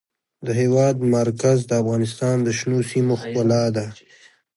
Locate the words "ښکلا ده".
3.21-3.85